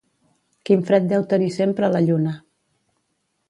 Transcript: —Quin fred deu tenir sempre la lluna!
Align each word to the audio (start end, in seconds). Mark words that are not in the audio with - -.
—Quin 0.69 0.81
fred 0.87 1.05
deu 1.11 1.27
tenir 1.35 1.51
sempre 1.59 1.93
la 1.97 2.05
lluna! 2.09 2.37